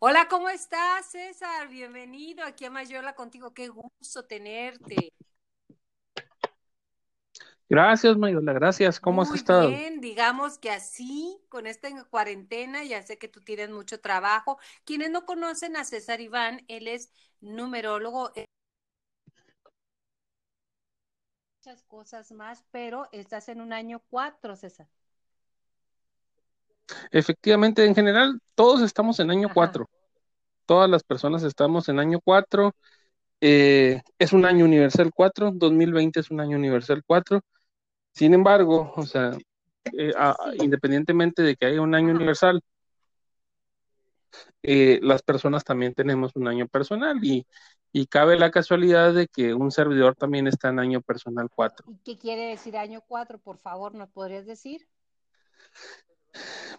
[0.00, 1.68] Hola, ¿cómo estás, César?
[1.68, 3.54] Bienvenido aquí a Mayola contigo.
[3.54, 5.12] Qué gusto tenerte.
[7.68, 9.00] Gracias, Mayola, gracias.
[9.00, 9.68] ¿Cómo has estado?
[9.68, 14.58] bien, digamos que así, con esta cuarentena, ya sé que tú tienes mucho trabajo.
[14.84, 18.32] Quienes no conocen a César Iván, él es numerólogo,
[21.58, 24.88] muchas cosas más, pero estás en un año cuatro, César.
[27.10, 29.54] Efectivamente, en general, todos estamos en año Ajá.
[29.54, 29.88] 4.
[30.66, 32.74] Todas las personas estamos en año 4.
[33.40, 35.50] Eh, es un año universal 4.
[35.54, 37.40] 2020 es un año universal 4.
[38.12, 39.36] Sin embargo, o sea,
[39.96, 42.60] eh, a- independientemente de que haya un año universal,
[44.62, 47.46] eh, las personas también tenemos un año personal y,
[47.92, 51.86] y cabe la casualidad de que un servidor también está en año personal 4.
[51.88, 53.38] ¿Y qué quiere decir año cuatro?
[53.38, 54.86] Por favor, ¿nos podrías decir?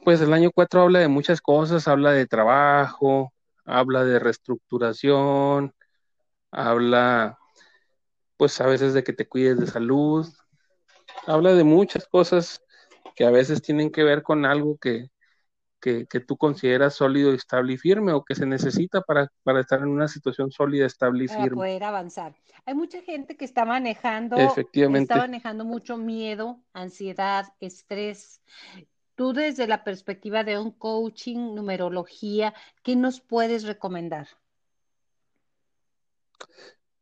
[0.04, 3.34] Pues el año 4 habla de muchas cosas, habla de trabajo,
[3.66, 5.74] habla de reestructuración,
[6.52, 7.38] habla
[8.38, 10.28] pues a veces de que te cuides de salud,
[11.28, 12.62] habla de muchas cosas
[13.16, 15.08] que a veces tienen que ver con algo que,
[15.82, 19.80] que, que tú consideras sólido, estable y firme o que se necesita para, para estar
[19.82, 21.58] en una situación sólida, estable y para firme.
[21.58, 22.36] poder avanzar.
[22.66, 25.20] Hay mucha gente que está manejando, está Efectivamente.
[25.20, 28.42] manejando mucho miedo, ansiedad, estrés.
[29.16, 34.28] Tú desde la perspectiva de un coaching, numerología, ¿qué nos puedes recomendar?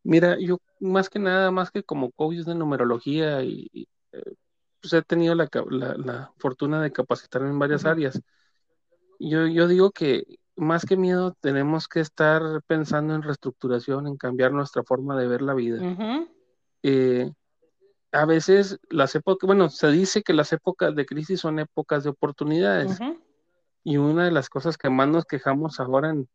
[0.03, 4.35] Mira, yo más que nada, más que como coach de numerología y, y, eh,
[4.81, 8.21] pues he tenido la, la, la fortuna de capacitarme en varias áreas.
[9.19, 10.25] Yo, yo digo que
[10.55, 15.41] más que miedo tenemos que estar pensando en reestructuración, en cambiar nuestra forma de ver
[15.41, 15.81] la vida.
[16.83, 17.31] Eh,
[18.13, 22.11] a veces las épocas, bueno, se dice que las épocas de crisis son épocas de
[22.11, 22.99] oportunidades
[23.83, 26.29] y una de las cosas que más nos quejamos ahora en,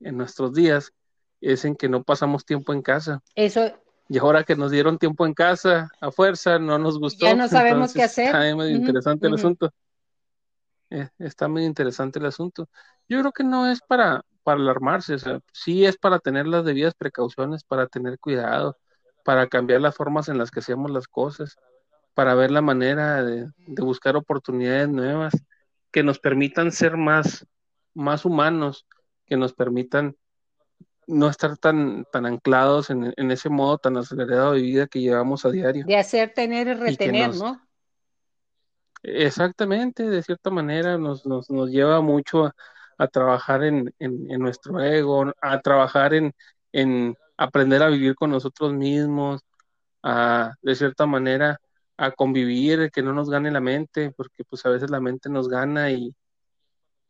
[0.00, 0.92] en nuestros días
[1.40, 3.22] es en que no pasamos tiempo en casa.
[3.34, 3.70] Eso,
[4.08, 7.46] Y ahora que nos dieron tiempo en casa a fuerza, no nos ya gustó, no
[7.46, 8.26] sabemos qué hacer.
[8.34, 9.70] está medio interesante el asunto.
[10.90, 12.68] Eh, está muy interesante el asunto.
[13.06, 16.64] Yo creo que no es para, para alarmarse, o sea, sí es para tener las
[16.64, 18.78] debidas precauciones, para tener cuidado,
[19.24, 21.56] para cambiar las formas en las que hacemos las cosas,
[22.14, 25.34] para ver la manera de, de buscar oportunidades nuevas
[25.90, 27.46] que nos permitan ser más,
[27.94, 28.86] más humanos,
[29.26, 30.16] que nos permitan
[31.06, 35.44] no estar tan, tan anclados en, en ese modo tan acelerado de vida que llevamos
[35.44, 37.68] a diario De hacer, tener y retener, nos, ¿no?
[39.02, 42.54] Exactamente, de cierta manera nos, nos, nos lleva mucho a,
[42.98, 46.34] a trabajar en, en, en nuestro ego, a trabajar en,
[46.72, 49.42] en aprender a vivir con nosotros mismos,
[50.02, 51.58] a de cierta manera
[51.98, 55.48] a convivir, que no nos gane la mente, porque pues a veces la mente nos
[55.48, 56.14] gana y,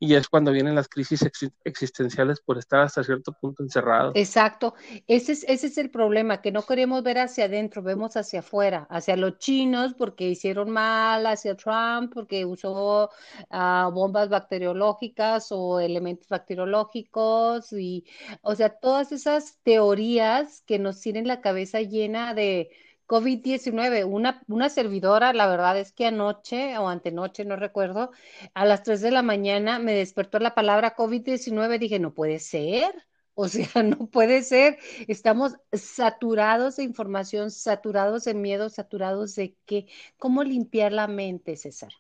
[0.00, 4.12] y es cuando vienen las crisis ex- existenciales por estar hasta cierto punto encerrados.
[4.14, 4.74] Exacto,
[5.06, 8.86] ese es, ese es el problema, que no queremos ver hacia adentro, vemos hacia afuera,
[8.90, 13.10] hacia los chinos porque hicieron mal, hacia Trump porque usó
[13.50, 18.04] ah, bombas bacteriológicas o elementos bacteriológicos y,
[18.42, 22.70] o sea, todas esas teorías que nos tienen la cabeza llena de
[23.08, 24.04] covid diecinueve.
[24.04, 28.12] Una, una servidora, la verdad es que anoche o antenoche, no recuerdo,
[28.54, 31.78] a las 3 de la mañana me despertó la palabra covid diecinueve.
[31.78, 32.94] dije, no puede ser.
[33.40, 34.78] O sea, no puede ser.
[35.06, 39.86] Estamos saturados de información, saturados de miedo, saturados de qué.
[40.18, 41.92] ¿Cómo limpiar la mente, César?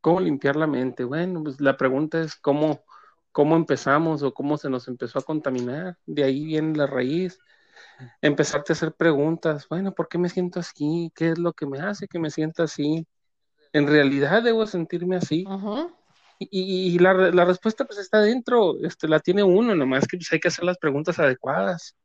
[0.00, 1.02] ¿Cómo limpiar la mente?
[1.02, 2.84] Bueno, pues la pregunta es cómo,
[3.32, 5.98] cómo empezamos o cómo se nos empezó a contaminar.
[6.06, 7.40] De ahí viene la raíz
[8.22, 11.12] empezarte a hacer preguntas, bueno, ¿por qué me siento así?
[11.14, 13.06] ¿Qué es lo que me hace que me sienta así?
[13.72, 15.52] ¿En realidad debo sentirme así?
[16.38, 20.16] Y, y- y la, la respuesta pues está dentro, este, la tiene uno, nomás que
[20.18, 21.96] pues, hay que hacer las preguntas adecuadas.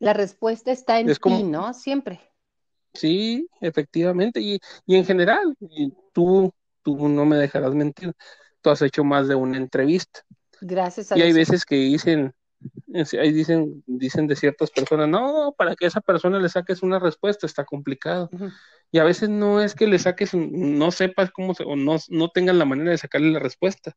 [0.00, 1.72] La respuesta está en Es ti, como, ¿no?
[1.74, 2.18] Siempre.
[2.94, 6.52] sí, efectivamente, y, y en general, y tú,
[6.82, 8.12] tú no me dejarás mentir,
[8.60, 10.20] tú has hecho más de una entrevista.
[10.62, 12.34] Gracias a Y hay veces que dicen,
[13.20, 17.46] ahí dicen, dicen de ciertas personas, no, para que esa persona le saques una respuesta
[17.46, 18.30] está complicado.
[18.92, 21.96] Y a veces no es que le saques, un- no sepas cómo se, o no,
[22.08, 23.96] no tengan la manera de sacarle la respuesta,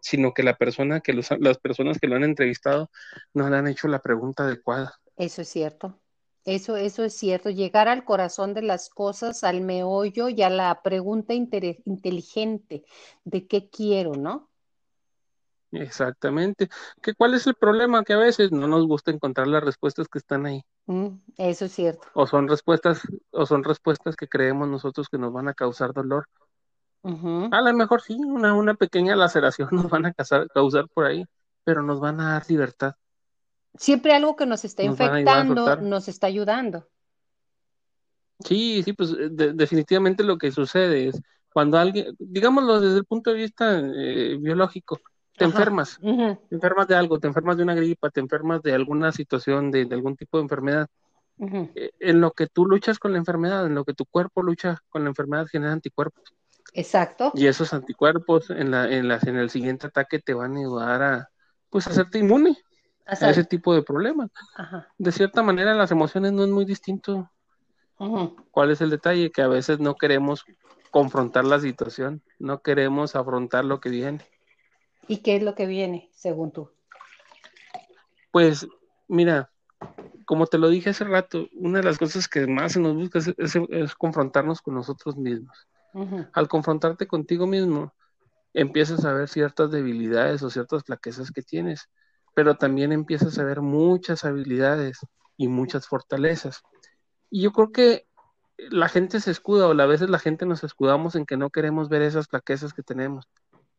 [0.00, 2.90] sino que la persona que los, las personas que lo han entrevistado
[3.34, 4.94] no le han hecho la pregunta adecuada.
[5.16, 5.98] Eso es cierto.
[6.44, 7.50] Eso, eso es cierto.
[7.50, 12.84] Llegar al corazón de las cosas, al meollo y a la pregunta inteligente
[13.24, 14.48] de qué quiero, ¿no?
[15.72, 16.68] Exactamente.
[17.00, 18.04] ¿Que cuál es el problema?
[18.04, 20.62] Que a veces no nos gusta encontrar las respuestas que están ahí.
[20.86, 21.08] Mm,
[21.38, 22.06] eso es cierto.
[22.14, 26.28] O son respuestas, o son respuestas que creemos nosotros que nos van a causar dolor.
[27.04, 31.24] A lo mejor sí, una, una pequeña laceración nos van a causar, causar por ahí,
[31.64, 32.94] pero nos van a dar libertad.
[33.74, 36.86] Siempre algo que nos está infectando nos está ayudando.
[38.44, 41.20] Sí, sí, pues definitivamente lo que sucede es
[41.52, 44.98] cuando alguien, digámoslo desde el punto de vista eh, biológico,
[45.36, 49.12] te enfermas, te enfermas de algo, te enfermas de una gripa, te enfermas de alguna
[49.12, 50.88] situación, de, algún tipo de enfermedad.
[51.74, 54.78] Eh, en lo que tú luchas con la enfermedad, en lo que tu cuerpo lucha
[54.90, 56.34] con la enfermedad, genera anticuerpos.
[56.74, 57.32] Exacto.
[57.34, 61.30] Y esos anticuerpos en, la, en, en el siguiente ataque te van a ayudar a,
[61.70, 62.56] pues, hacerte inmune
[63.06, 64.30] a ese tipo de problemas.
[64.98, 67.30] De cierta manera, las emociones no es muy distinto.
[68.50, 69.30] ¿Cuál es el detalle?
[69.30, 70.44] Que a veces no queremos
[70.90, 74.20] confrontar la situación, no queremos afrontar lo que viene.
[75.08, 76.70] ¿Y qué es lo que viene, según tú?
[78.30, 78.66] Pues,
[79.08, 79.50] mira,
[80.24, 83.18] como te lo dije hace rato, una de las cosas que más se nos busca
[83.18, 85.68] es, confrontarnos con nosotros mismos.
[86.32, 87.92] Al confrontarte contigo mismo,
[88.54, 91.90] empiezas a ver ciertas debilidades o ciertas flaquezas que tienes,
[92.34, 94.98] pero también empiezas a ver muchas habilidades
[95.36, 96.62] y muchas fortalezas.
[97.28, 98.06] Y yo creo que
[98.56, 101.88] la gente se escuda o a veces la gente nos escudamos en que no queremos
[101.88, 103.28] ver esas flaquezas que tenemos,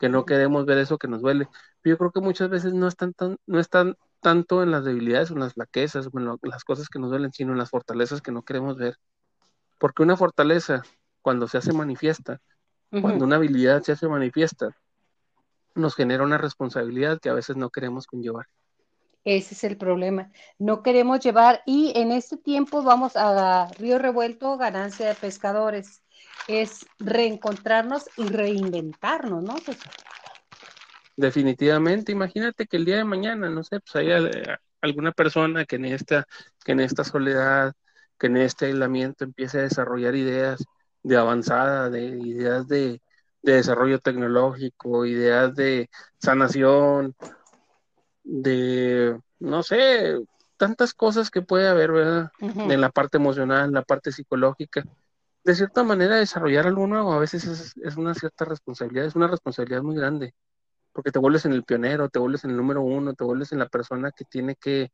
[0.04, 1.48] que no queremos ver eso que nos duele.
[1.82, 5.36] Yo creo que muchas veces no están, tan, no están tanto en las debilidades o
[5.36, 8.34] en las flaquezas o en las cosas que nos duelen, sino en las fortalezas que
[8.34, 8.98] no queremos ver.
[9.80, 10.82] Porque una fortaleza,
[11.22, 12.42] cuando se hace manifiesta,
[12.90, 14.76] cuando una habilidad se hace manifiesta,
[15.74, 18.48] nos genera una responsabilidad que a veces no queremos conllevar.
[19.24, 20.34] Ese es el problema.
[20.60, 26.03] No queremos llevar, y en este tiempo vamos a Río Revuelto, ganancia de pescadores.
[26.48, 29.56] Es reencontrarnos y reinventarnos, ¿no?
[31.16, 35.76] Definitivamente, imagínate que el día de mañana, no sé, pues haya eh, alguna persona que
[35.76, 36.26] en esta,
[36.66, 37.74] que en esta soledad,
[38.18, 40.64] que en este aislamiento empiece a desarrollar ideas
[41.04, 43.02] de avanzada, de ideas de,
[43.42, 47.16] de desarrollo tecnológico, ideas de sanación,
[48.24, 50.18] de, no sé,
[50.58, 52.32] tantas cosas que puede haber, ¿verdad?
[52.40, 54.84] En la parte emocional, en la parte psicológica.
[55.44, 59.84] De cierta manera, desarrollar algo nuevo a veces es, una cierta responsabilidad, es una responsabilidad
[59.84, 60.34] muy grande,
[60.94, 63.60] porque te vuelves en el pionero, te vuelves en el número uno, te vuelves en
[63.60, 64.92] la persona que tiene que,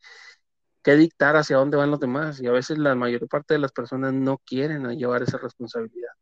[0.81, 3.71] que dictar hacia dónde van los demás, y a veces la mayor parte de las
[3.71, 6.13] personas no quieren llevar esa responsabilidad.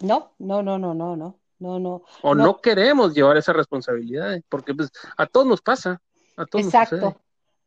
[0.00, 1.38] No, no, no, no, no, no.
[1.62, 2.02] No, no.
[2.22, 6.02] O no, queremos llevar esa responsabilidad, porque pues, a todos nos pasa.
[6.54, 7.20] Exacto.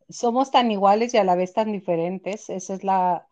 [0.10, 2.50] Somos tan iguales y a la vez tan diferentes.
[2.50, 3.26] Esa es la,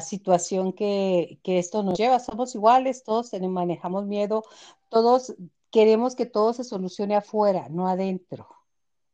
[0.00, 2.18] situación que, esto nos lleva.
[2.18, 4.44] Somos iguales, todos manejamos miedo,
[4.88, 5.34] todos
[5.70, 8.48] queremos que todo se solucione afuera, no adentro.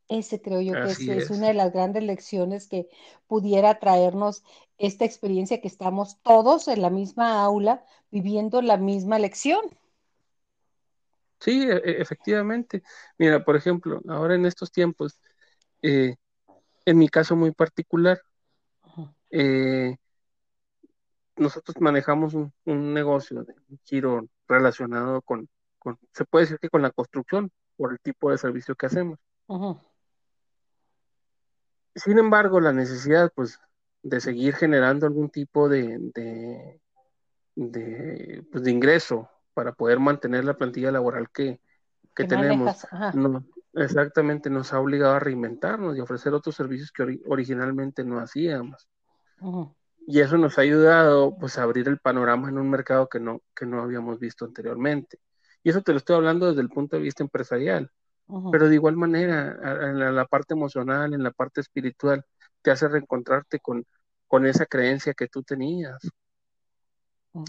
[0.08, 2.88] Ese creo yo que es, es, una de las grandes lecciones que
[3.26, 4.42] pudiera traernos
[4.76, 9.60] esta experiencia que estamos todos en la misma aula viviendo la misma lección.
[11.42, 12.82] Sí, e, e, efectivamente.
[13.18, 15.18] Mira, por ejemplo, ahora en estos tiempos,
[15.82, 16.14] eh,
[16.84, 18.20] en mi caso muy particular,
[19.30, 19.96] eh,
[21.36, 22.52] nosotros manejamos un,
[22.94, 25.48] negocio de un giro relacionado con,
[26.12, 29.18] se puede decir que con la construcción, por el tipo de servicio que hacemos.
[31.94, 33.58] Sin embargo, la necesidad, pues,
[34.02, 36.80] de seguir generando algún tipo de, de,
[37.54, 41.60] de, pues, de ingreso para poder mantener la plantilla laboral que,
[42.14, 42.86] tenemos.
[43.14, 43.44] No,
[43.74, 48.88] exactamente, nos ha obligado a reinventarnos y ofrecer otros servicios que originalmente no hacíamos.
[50.06, 53.42] Y eso nos ha ayudado pues a abrir el panorama en un mercado que no,
[53.54, 55.18] que no habíamos visto anteriormente.
[55.62, 57.90] Y eso te lo estoy hablando desde el punto de vista empresarial.
[58.50, 59.58] Pero de igual manera,
[59.90, 62.24] en la, parte emocional, en la parte espiritual,
[62.62, 63.84] te hace reencontrarte con,
[64.26, 65.98] con esa creencia que tú tenías,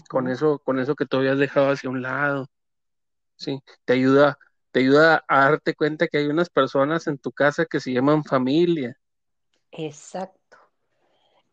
[0.08, 2.48] con eso, con eso que tú habías dejado hacia un lado.
[3.36, 4.38] Sí, te ayuda,
[4.70, 8.24] te ayuda a darte cuenta que hay unas personas en tu casa que se llaman
[8.24, 8.96] familia.
[9.70, 10.43] Exacto.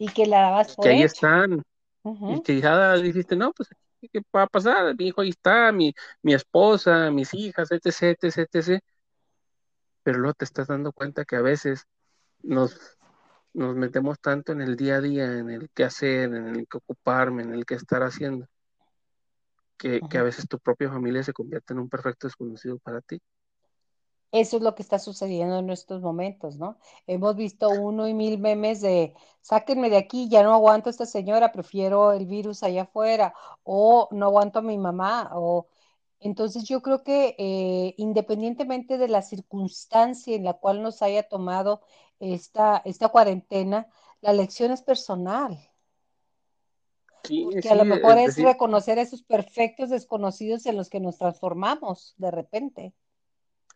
[0.01, 1.61] Y que la dabas por Que ahí están.
[2.03, 3.69] Y que ya dijiste, no, pues,
[4.01, 4.95] ¿qué va a pasar?
[4.97, 5.93] Mi hijo ahí está, mi,
[6.23, 8.79] mi esposa, mis hijas, etc, etc, etc.
[10.01, 11.85] Pero luego te estás dando cuenta que a veces
[12.41, 12.97] nos
[13.53, 16.77] nos metemos tanto en el día a día, en el qué hacer, en el que
[16.77, 18.47] ocuparme, en el qué estar haciendo,
[19.77, 23.19] que, a veces tu propia familia se convierte en un perfecto desconocido para ti.
[24.31, 26.77] Eso es lo que está sucediendo en estos momentos, ¿no?
[27.05, 31.05] Hemos visto uno y mil memes de sáquenme de aquí, ya no aguanto a esta
[31.05, 33.33] señora, prefiero el virus allá afuera,
[33.63, 35.67] o no aguanto a mi mamá, o
[36.21, 41.81] entonces yo creo que eh, independientemente de la circunstancia en la cual nos haya tomado
[42.19, 43.87] esta, esta cuarentena,
[44.21, 45.57] la lección es personal.
[47.23, 51.17] Sí, porque a lo mejor es es reconocer esos perfectos desconocidos en los que nos
[51.17, 52.93] transformamos de repente.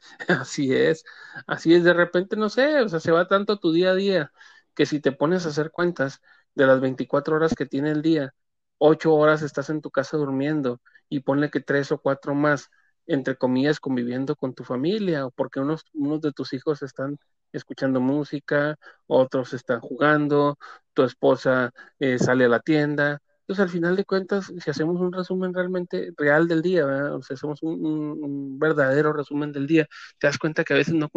[0.28, 1.04] así es,
[1.48, 4.32] así es, de repente no sé, o sea, se va tanto tu día a día
[4.76, 6.22] que si te pones a hacer cuentas
[6.56, 8.34] de las 24 horas que tiene el día,
[8.78, 12.70] 8 horas estás en tu casa durmiendo y ponle que tres o cuatro más,
[13.08, 17.18] entre comillas, conviviendo con tu familia, o porque unos, unos de tus hijos están
[17.52, 20.58] escuchando música, otros están jugando,
[20.94, 23.22] tu esposa eh, sale a la tienda.
[23.48, 27.16] Entonces, al final de cuentas, si hacemos un resumen realmente real del día, ¿verdad?
[27.16, 29.88] O sea, hacemos un, un- un verdadero resumen del día,
[30.20, 31.10] te das cuenta que a veces no,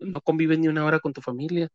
[0.00, 1.68] no convives ni una hora con tu familia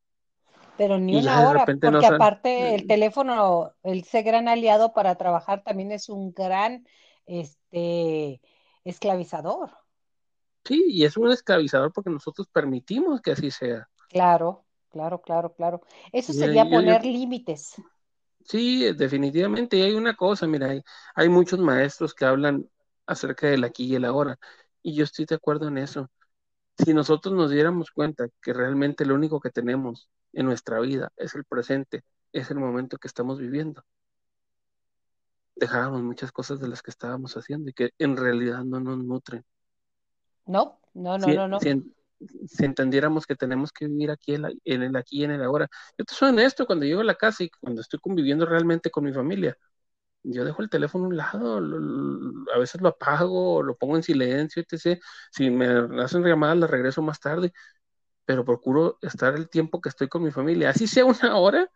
[0.76, 5.92] Pero ni una hora, no porque aparte el teléfono, ese gran aliado para trabajar también
[5.92, 6.88] es un gran,
[7.26, 8.42] este,
[8.84, 9.72] esclavizador.
[10.66, 13.88] Sí, y es un esclavizador porque nosotros permitimos que así sea.
[14.08, 15.82] Claro, claro, claro, claro.
[16.12, 17.84] Eso sería yo, yo, poner límites,
[18.46, 20.82] sí, definitivamente, y hay una cosa, mira, hay,
[21.16, 22.70] hay muchos maestros que hablan
[23.06, 24.38] acerca del aquí y el ahora,
[24.82, 26.10] y yo estoy de acuerdo en eso.
[26.78, 31.36] Si nosotros nos diéramos cuenta que realmente lo único que tenemos en nuestra vida es
[31.36, 33.84] el presente, es el momento que estamos viviendo,
[35.56, 39.46] dejábamos muchas cosas de las que estábamos haciendo y que en realidad no nos nutren.
[40.46, 40.80] ¿no?
[40.94, 41.60] No, no, si, no, no.
[41.60, 41.96] si,
[42.48, 45.44] si entendiéramos que tenemos que vivir aquí en, la- en el aquí y en el
[45.44, 45.68] ahora.
[45.98, 49.04] Yo te soy honesto, cuando llego a la casa y cuando estoy conviviendo realmente con
[49.06, 49.58] mi familia,
[50.24, 53.98] yo dejo el teléfono a un lado, lo- lo- a veces lo apago, lo pongo
[53.98, 55.00] en silencio, etc.
[55.32, 55.68] Si me
[56.04, 57.54] hacen llamadas, las regreso más tarde,
[58.26, 61.70] pero procuro estar el tiempo que estoy con mi familia, así sea una hora,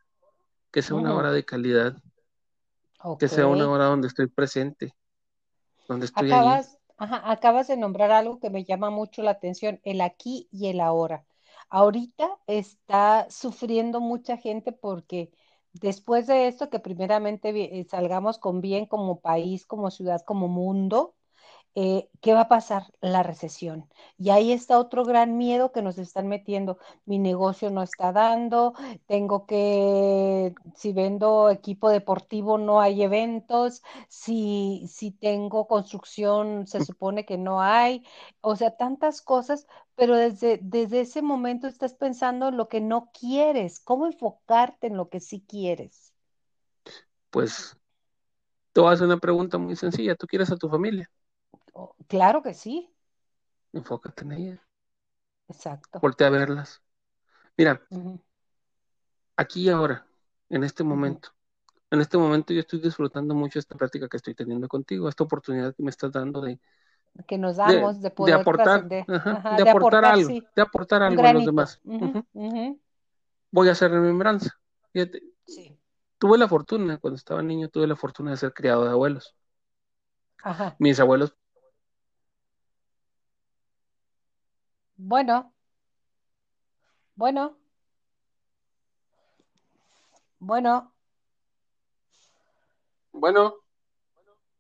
[0.72, 1.98] que sea una Ujú, hora de calidad,
[3.18, 4.94] que sea una hora donde estoy presente,
[5.88, 6.64] donde estoy
[6.98, 10.80] ajá, acabas de nombrar algo que me llama mucho la atención, el aquí y el
[10.82, 11.26] ahora.
[11.70, 15.32] Ahorita está sufriendo mucha gente porque
[15.74, 17.50] después de esto, que primeramente
[17.80, 21.16] eh, salgamos con bien como país, como ciudad, como mundo,
[21.80, 22.92] eh, ¿qué va a pasar?
[23.02, 23.88] La recesión.
[24.18, 26.80] Y ahí está otro gran miedo que nos están metiendo.
[27.06, 28.74] Mi negocio no está dando,
[29.06, 37.28] tengo que, si vendo equipo deportivo, no hay eventos, si, si tengo construcción, se supone
[37.28, 38.04] que no hay,
[38.42, 43.12] o sea, tantas cosas, pero desde, desde ese momento estás pensando en lo que no
[43.14, 46.12] quieres, cómo enfocarte en lo que sí quieres.
[47.30, 47.78] Pues
[48.86, 50.16] a hacer una pregunta muy sencilla.
[50.16, 51.10] ¿Tú quieres a tu familia?
[51.78, 52.76] Oh, claro que sí,
[53.72, 54.68] Enfócate en ella,
[55.50, 56.00] exacto.
[56.02, 56.82] voltea a verlas.
[57.58, 57.82] Mira,
[59.36, 60.06] aquí y ahora,
[60.50, 61.30] en este momento.
[61.92, 65.76] En este momento yo estoy disfrutando mucho esta práctica que estoy teniendo contigo, esta oportunidad
[65.76, 66.60] que me estás dando de,
[67.28, 70.30] que nos de, damos de de poder aportar, ajá, ajá, de de aportar aportar, algo,
[70.30, 71.82] sí, de aportar algo a los demás.
[73.52, 74.52] Voy a hacer remembranza.
[74.94, 75.78] Fíjate, Sí,
[76.20, 79.36] tuve la fortuna, cuando estaba niño, tuve la fortuna de ser criado de abuelos.
[80.44, 80.80] ajá.
[80.80, 81.36] Mis abuelos,
[84.98, 85.54] Bueno,
[87.16, 87.58] bueno,
[90.40, 90.94] bueno,
[93.12, 93.56] bueno,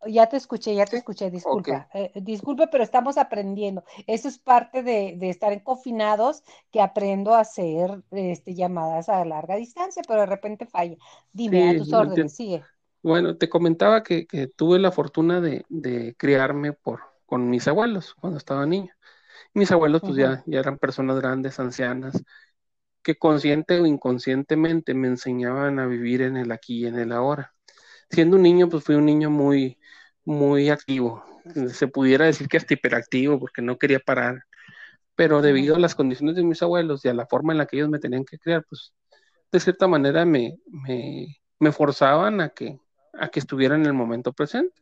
[0.05, 3.83] ya te escuché, ya te sí, escuché, disculpa, eh, disculpe, pero estamos aprendiendo.
[4.05, 9.55] Eso es parte de, de estar confinados, que aprendo a hacer este, llamadas a larga
[9.55, 10.95] distancia, pero de repente falla.
[11.33, 12.29] Dime, a tus órdenes, entiendo.
[12.33, 12.63] sigue.
[13.03, 18.15] Bueno, te comentaba que, que tuve la fortuna de, de criarme por, con mis abuelos
[18.19, 18.91] cuando estaba niño.
[19.53, 22.23] Mis abuelos pues ya, ya eran personas grandes, ancianas,
[23.03, 27.53] que consciente o inconscientemente me enseñaban a vivir en el aquí y en el ahora.
[28.09, 29.79] Siendo un niño, pues fui un niño muy,
[30.25, 31.23] muy activo.
[31.73, 34.43] Se pudiera decir que hasta hiperactivo porque no quería parar,
[35.15, 37.77] pero debido a las condiciones de mis abuelos y a la forma en la que
[37.77, 38.93] ellos me tenían que criar, pues
[39.51, 42.79] de cierta manera me, me, me forzaban a que,
[43.13, 44.81] a que estuviera en el momento presente.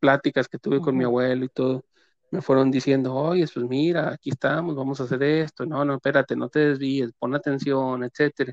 [0.00, 1.84] Pláticas que tuve con mi abuelo y todo,
[2.30, 6.36] me fueron diciendo, oye, pues mira, aquí estamos, vamos a hacer esto, no, no, espérate,
[6.36, 8.52] no te desvíes, pon atención, etcétera.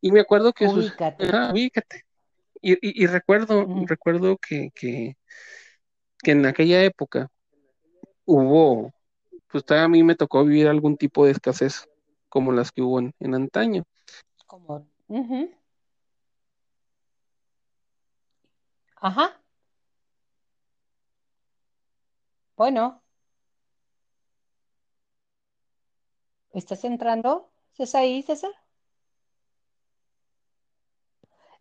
[0.00, 1.30] Y me acuerdo que sus, Ubícate.
[1.32, 2.04] ah, fíjate,
[2.60, 5.16] y, y, y recuerdo, recuerdo que, que,
[6.18, 7.30] que en aquella época
[8.24, 8.92] hubo,
[9.48, 11.86] pues a mí me tocó vivir algún tipo de escasez
[12.28, 13.84] como las que hubo en, en antaño.
[14.46, 14.88] Como.
[18.96, 19.38] Ajá,
[22.56, 23.02] bueno,
[26.52, 27.52] ¿estás entrando?
[27.72, 28.50] ¿Estás ahí, César?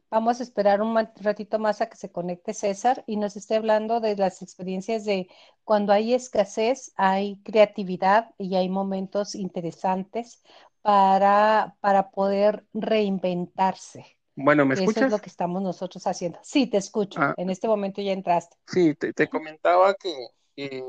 [0.09, 3.55] Vamos a esperar un ma- ratito más a que se conecte César y nos esté
[3.55, 5.27] hablando de las experiencias de
[5.63, 10.41] cuando hay escasez, hay creatividad y hay momentos interesantes
[10.81, 14.05] para, para poder reinventarse.
[14.35, 15.11] Bueno, ¿me Eso es escuchas?
[15.11, 16.39] lo que estamos nosotros haciendo.
[16.43, 17.21] Sí, te escucho.
[17.21, 18.57] Ah, En este momento ya entraste.
[18.67, 20.09] sí, te, te comentaba que,
[20.55, 20.83] eh,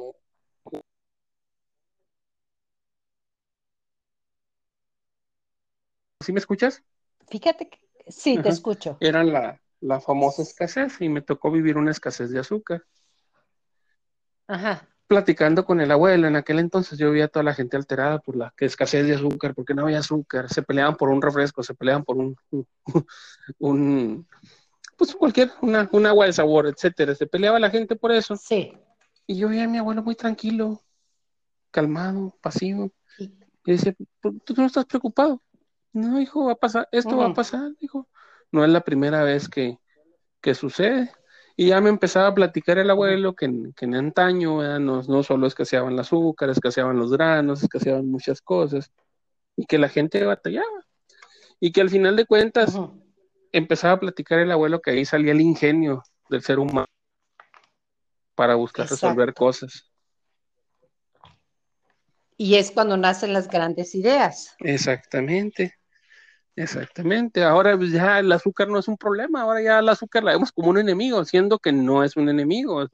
[6.21, 6.83] ¿sí me escuchas?
[7.29, 7.79] Fíjate que
[8.09, 8.97] sí, te escucho.
[9.01, 12.83] Eran la, la famosa escasez y me tocó vivir una escasez de azúcar.
[14.47, 14.89] Ajá.
[15.07, 18.37] Platicando con el abuelo, en aquel entonces yo veía a toda la gente alterada por
[18.37, 21.75] la que escasez de azúcar, porque no había azúcar, se peleaban por un refresco, se
[21.75, 22.67] peleaban por un, un,
[23.59, 24.27] un
[24.97, 28.37] pues cualquier, una, un agua de sabor, etcétera, se peleaba la gente por eso.
[28.37, 28.73] Sí.
[29.27, 30.83] Y yo veía a mi abuelo muy tranquilo,
[31.71, 33.33] calmado, pasivo, Y-
[33.65, 35.43] decía, "¿Por- ¿tú no estás preocupado?
[35.93, 38.09] No, hijo, va a pasar, esto va a ujú, pasar, hijo.
[38.53, 39.79] No es la primera vez que,
[40.41, 41.11] que sucede.
[41.57, 45.23] Y ya me empezaba a platicar el abuelo que, en- que en antaño no, no
[45.23, 48.91] solo escaseaban el azúcar, escaseaban los granos, escaseaban muchas cosas,
[49.57, 50.87] y que la gente batallaba.
[51.61, 52.81] Y que al final de cuentas
[53.53, 56.87] empezaba a platicar el abuelo que ahí salía el ingenio del ser humano
[58.35, 59.91] para buscar resolver cosas.
[62.37, 64.57] Y es cuando nacen las grandes ideas.
[64.59, 65.75] Exactamente,
[66.57, 67.45] exactamente.
[67.45, 70.51] Ahora pues, ya el azúcar no es un problema, ahora ya el azúcar la vemos
[70.51, 72.85] como un enemigo, siendo que no es un enemigo.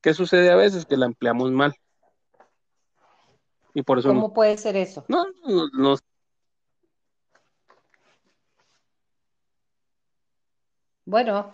[0.00, 0.86] ¿Qué sucede a veces?
[0.86, 1.74] Que la empleamos mal.
[3.74, 5.04] Y por eso no, ¿Cómo puede ser eso?
[5.08, 5.96] no, no, no-
[11.04, 11.52] Bueno,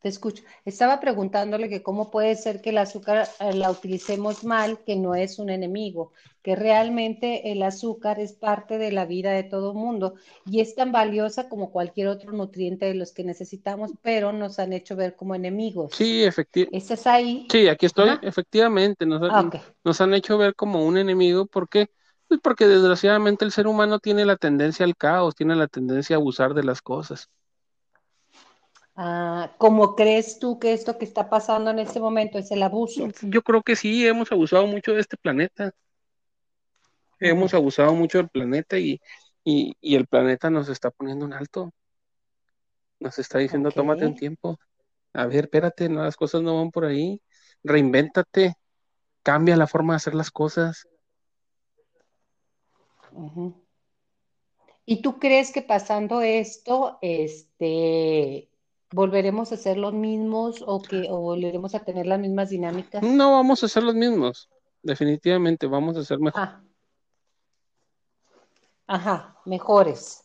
[0.00, 0.42] te escucho.
[0.64, 5.14] Estaba preguntándole que cómo puede ser que el azúcar eh, la utilicemos mal, que no
[5.14, 10.14] es un enemigo, que realmente el azúcar es parte de la vida de todo mundo
[10.46, 14.72] y es tan valiosa como cualquier otro nutriente de los que necesitamos, pero nos han
[14.72, 15.94] hecho ver como enemigos.
[15.96, 16.76] sí, efectivamente.
[16.76, 17.46] ¿Ese es ahí?
[17.50, 18.22] Sí, aquí estoy, Ajá.
[18.22, 19.50] efectivamente, nos, Ah,
[19.84, 21.90] nos han hecho ver como un enemigo, ¿por qué?
[22.28, 26.18] Pues porque desgraciadamente el ser humano tiene la tendencia al caos, tiene la tendencia a
[26.20, 27.30] abusar de las cosas.
[29.02, 33.08] Ah, ¿cómo crees tú que esto que está pasando en este momento es el abuso?
[33.22, 35.72] Yo creo que sí, hemos abusado mucho de este planeta,
[37.18, 39.00] hemos abusado mucho del planeta y,
[39.42, 41.72] y, y el planeta nos está poniendo un alto,
[42.98, 44.58] nos está diciendo, tómate un tiempo,
[45.14, 47.22] a ver, espérate, no, las cosas no van por ahí,
[47.64, 48.52] reinvéntate,
[49.22, 50.86] cambia la forma de hacer las cosas.
[54.84, 58.49] ¿Y tú crees que pasando esto, este,
[58.92, 63.02] volveremos a ser los mismos o que o volveremos a tener las mismas dinámicas?
[63.04, 64.48] No vamos a ser los mismos,
[64.82, 66.40] definitivamente, vamos a ser mejor.
[66.42, 66.62] Ah,
[68.86, 70.22] ajá, mejores.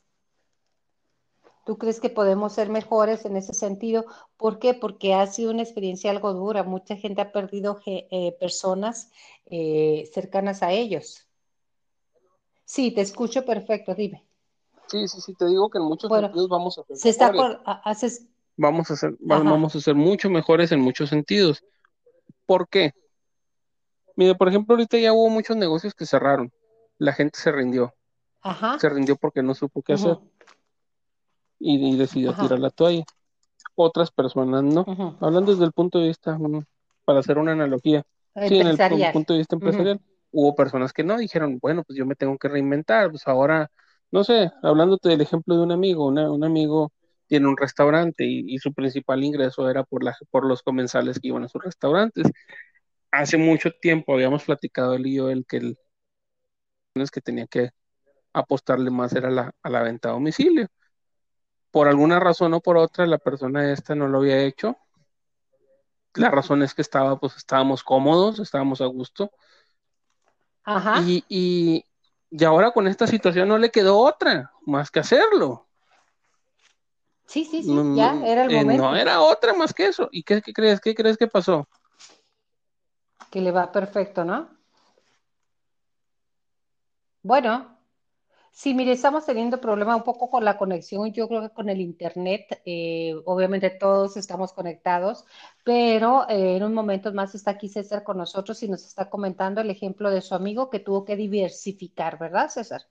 [1.66, 4.06] ¿Tú crees que podemos ser mejores en ese sentido?
[4.38, 4.74] ¿Por qué?
[4.76, 6.64] Porque ha sido una experiencia algo dura.
[6.64, 9.12] Mucha gente ha perdido eh, personas
[9.48, 11.28] eh, cercanas a ellos.
[12.66, 14.24] Sí, te escucho perfecto, dime.
[14.88, 17.32] Sí, sí, sí, te digo que en muchos Bueno, sentidos vamos a ser se está
[17.32, 21.10] mejores, por, ha- haces, vamos a ser, ajá, vamos a ser mucho mejores en muchos
[21.10, 21.64] sentidos.
[22.46, 22.92] ¿Por qué?
[24.16, 26.52] Mire, por ejemplo, ahorita ya hubo muchos negocios que cerraron,
[26.98, 27.94] la gente se rindió,
[28.80, 30.18] se rindió porque no supo qué hacer.
[31.60, 33.04] Y, y decidió tirar la toalla.
[33.76, 34.86] Otras personas no.
[35.20, 36.64] Hablando desde el punto de vista, mm,
[37.06, 38.04] para hacer una analogía,
[38.48, 38.80] sí, en el
[39.12, 42.50] punto de vista empresarial, hubo personas que no, dijeron, bueno, pues yo me tengo que
[42.50, 43.72] reinventar, pues ahora,
[44.12, 46.92] no sé, hablándote del ejemplo de un amigo, una- un amigo
[47.28, 51.30] tiene un restaurante y, y su principal ingreso era por, la, por los comensales que
[51.30, 52.28] iban a sus restaurantes.
[53.12, 55.78] Hace mucho tiempo habíamos platicado él y yo el que el
[57.12, 57.72] que tenía que
[58.34, 60.68] apostarle más era la, a la venta a domicilio.
[61.70, 64.78] Por alguna razón o por otra, la persona esta no lo había hecho.
[66.16, 69.30] La razón es que estaba, pues estábamos cómodos, estábamos a gusto.
[70.64, 71.86] Ajá, Y, y,
[72.32, 75.65] y ahora con esta situación no le quedó otra más que hacerlo.
[77.26, 79.88] Sí, sí, No, sí, ya no, era el eh, no momento era otra más que
[79.88, 80.10] eso.
[80.12, 80.80] ¿Y qué, qué crees?
[80.80, 81.68] ¿Qué crees que pasó?
[83.36, 84.48] que le va perfecto, ¿no?
[87.22, 87.78] Bueno,
[88.52, 91.82] sí, mire, estamos teniendo problema un poco con la conexión, yo creo que con el
[91.82, 95.26] internet, eh, obviamente todos estamos conectados,
[95.66, 99.60] pero eh, en un momento más está aquí César con nosotros y nos está comentando
[99.60, 102.84] el ejemplo de su amigo que tuvo que diversificar, ¿verdad, César?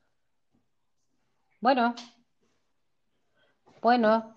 [1.60, 1.94] Bueno,
[3.84, 4.34] bueno,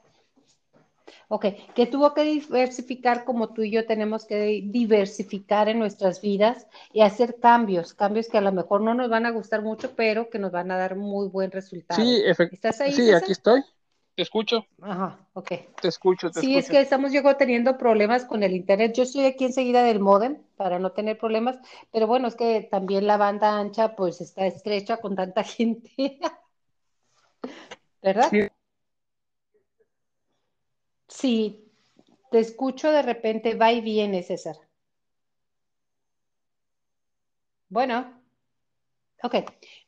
[1.29, 6.67] ok, que tuvo que diversificar como tú y yo tenemos que diversificar en nuestras vidas
[6.91, 10.29] y hacer cambios, cambios que a lo mejor no nos van a gustar mucho, pero
[10.29, 12.03] que nos van a dar muy buen resultado.
[12.03, 13.23] Sí, ¿Estás ahí, sí, César?
[13.23, 13.61] aquí estoy.
[14.15, 15.51] Te escucho, Ajá, ok.
[15.81, 16.71] te escucho, te Sí, es escucho.
[16.73, 18.93] que estamos yo teniendo problemas con el internet.
[18.95, 21.57] Yo estoy aquí enseguida del módem para no tener problemas,
[21.93, 26.19] pero bueno, es que también la banda ancha pues está estrecha con tanta gente.
[28.01, 28.31] ¿verdad?
[31.09, 31.65] Sí.
[32.31, 34.57] te escucho de repente, va y viene, César.
[37.69, 38.17] Bueno.
[39.23, 39.33] Ok,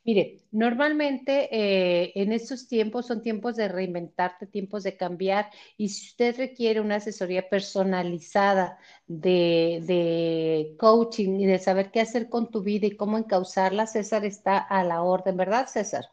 [0.04, 6.08] mire, normalmente eh, en estos tiempos son tiempos de reinventarte, tiempos de cambiar, y si
[6.08, 12.62] usted requiere una asesoría personalizada de, de coaching y de saber qué hacer con tu
[12.62, 16.06] vida y cómo encauzarla, César está a la orden, ¿verdad, César?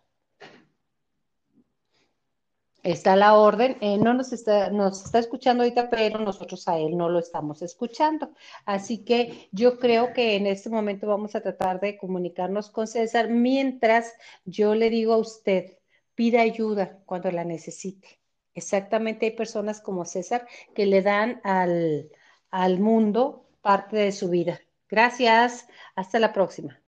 [2.84, 6.96] Está la orden, eh, no nos está, nos está escuchando ahorita, pero nosotros a él
[6.96, 8.32] no lo estamos escuchando.
[8.66, 13.30] Así que yo creo que en este momento vamos a tratar de comunicarnos con César
[13.30, 14.14] mientras
[14.46, 15.78] yo le digo a usted,
[16.16, 18.20] pida ayuda cuando la necesite.
[18.54, 22.10] Exactamente, hay personas como César que le dan al,
[22.50, 24.60] al mundo parte de su vida.
[24.90, 26.80] Gracias, hasta la próxima.